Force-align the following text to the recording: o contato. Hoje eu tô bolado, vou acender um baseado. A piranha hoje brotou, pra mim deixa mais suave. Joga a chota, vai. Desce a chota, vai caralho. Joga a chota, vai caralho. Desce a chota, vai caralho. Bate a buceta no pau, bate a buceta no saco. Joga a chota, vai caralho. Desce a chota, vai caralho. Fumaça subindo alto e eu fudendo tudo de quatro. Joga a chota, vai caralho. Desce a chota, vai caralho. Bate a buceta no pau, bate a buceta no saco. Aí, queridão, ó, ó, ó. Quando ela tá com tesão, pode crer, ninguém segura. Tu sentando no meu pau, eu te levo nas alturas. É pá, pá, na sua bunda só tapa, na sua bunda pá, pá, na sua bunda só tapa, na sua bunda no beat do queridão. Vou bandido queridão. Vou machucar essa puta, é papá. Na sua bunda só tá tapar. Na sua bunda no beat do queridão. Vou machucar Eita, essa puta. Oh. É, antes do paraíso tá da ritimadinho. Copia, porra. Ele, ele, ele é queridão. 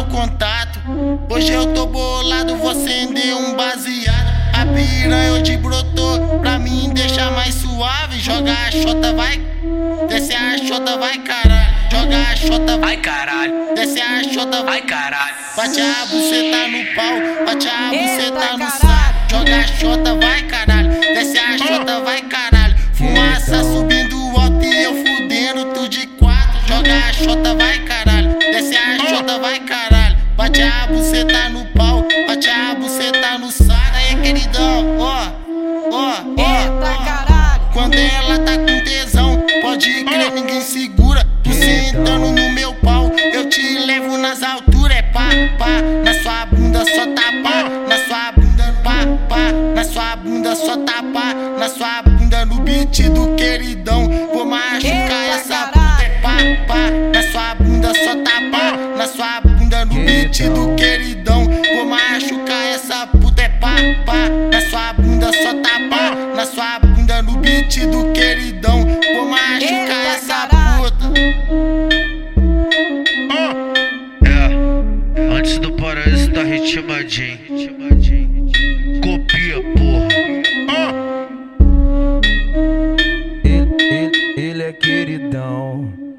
o 0.00 0.04
contato. 0.06 0.80
Hoje 1.28 1.52
eu 1.52 1.74
tô 1.74 1.86
bolado, 1.86 2.56
vou 2.56 2.70
acender 2.70 3.34
um 3.36 3.54
baseado. 3.54 4.30
A 4.52 4.66
piranha 4.66 5.32
hoje 5.32 5.56
brotou, 5.56 6.38
pra 6.40 6.58
mim 6.58 6.90
deixa 6.94 7.30
mais 7.30 7.54
suave. 7.54 8.18
Joga 8.18 8.52
a 8.52 8.70
chota, 8.70 9.12
vai. 9.12 9.40
Desce 10.08 10.34
a 10.34 10.58
chota, 10.58 10.96
vai 10.96 11.18
caralho. 11.18 11.74
Joga 11.90 12.16
a 12.18 12.36
chota, 12.36 12.78
vai 12.78 12.96
caralho. 12.96 13.74
Desce 13.74 14.00
a 14.00 14.22
chota, 14.24 14.62
vai 14.64 14.80
caralho. 14.82 15.34
Bate 15.56 15.80
a 15.80 16.06
buceta 16.06 16.68
no 16.68 16.94
pau, 16.94 17.44
bate 17.46 17.68
a 17.68 17.90
buceta 17.90 18.56
no 18.56 18.70
saco. 18.70 19.30
Joga 19.30 19.56
a 19.56 19.66
chota, 19.66 20.14
vai 20.14 20.42
caralho. 20.42 20.90
Desce 21.00 21.38
a 21.38 21.58
chota, 21.58 22.00
vai 22.00 22.22
caralho. 22.22 22.76
Fumaça 22.94 23.62
subindo 23.64 24.16
alto 24.38 24.64
e 24.64 24.82
eu 24.82 24.94
fudendo 24.94 25.64
tudo 25.74 25.88
de 25.88 26.06
quatro. 26.06 26.60
Joga 26.66 26.94
a 26.94 27.12
chota, 27.12 27.54
vai 27.54 27.78
caralho. 27.80 28.38
Desce 28.38 28.76
a 28.76 29.08
chota, 29.08 29.38
vai 29.38 29.60
caralho. 29.60 29.89
Bate 30.50 30.62
a 30.62 30.86
buceta 30.88 31.48
no 31.50 31.64
pau, 31.66 32.04
bate 32.26 32.50
a 32.50 32.74
buceta 32.74 33.38
no 33.38 33.52
saco. 33.52 33.94
Aí, 33.94 34.16
queridão, 34.16 34.98
ó, 34.98 35.28
ó, 35.92 36.14
ó. 36.38 37.72
Quando 37.72 37.94
ela 37.94 38.36
tá 38.40 38.58
com 38.58 38.84
tesão, 38.84 39.40
pode 39.62 40.02
crer, 40.02 40.32
ninguém 40.32 40.60
segura. 40.60 41.24
Tu 41.44 41.52
sentando 41.52 42.32
no 42.32 42.50
meu 42.50 42.74
pau, 42.74 43.12
eu 43.32 43.48
te 43.48 43.78
levo 43.78 44.18
nas 44.18 44.42
alturas. 44.42 44.96
É 44.96 45.02
pá, 45.02 45.28
pá, 45.56 45.80
na 46.04 46.14
sua 46.20 46.46
bunda 46.46 46.84
só 46.84 47.06
tapa, 47.06 47.68
na 47.88 47.98
sua 48.08 48.32
bunda 48.32 48.74
pá, 48.82 49.06
pá, 49.28 49.52
na 49.76 49.84
sua 49.84 50.16
bunda 50.16 50.56
só 50.56 50.76
tapa, 50.78 51.32
na 51.60 51.68
sua 51.68 52.02
bunda 52.02 52.44
no 52.44 52.58
beat 52.62 53.08
do 53.10 53.36
queridão. 53.36 54.08
Vou 54.34 54.44
bandido 60.30 60.74
queridão. 60.76 61.44
Vou 61.44 61.84
machucar 61.84 62.66
essa 62.66 63.06
puta, 63.08 63.42
é 63.42 63.48
papá. 63.48 64.28
Na 64.50 64.60
sua 64.60 64.92
bunda 64.92 65.32
só 65.32 65.54
tá 65.54 65.80
tapar. 65.80 66.16
Na 66.36 66.46
sua 66.46 66.78
bunda 66.78 67.20
no 67.22 67.36
beat 67.38 67.80
do 67.86 68.12
queridão. 68.12 68.84
Vou 69.14 69.26
machucar 69.26 69.80
Eita, 69.80 69.92
essa 69.92 70.46
puta. 70.46 71.10
Oh. 73.32 73.50
É, 74.24 75.36
antes 75.36 75.58
do 75.58 75.72
paraíso 75.72 76.30
tá 76.30 76.42
da 76.42 76.48
ritimadinho. 76.48 77.38
Copia, 79.02 79.62
porra. 79.76 80.08
Ele, 83.44 83.74
ele, 83.80 84.34
ele 84.36 84.62
é 84.62 84.72
queridão. 84.72 86.09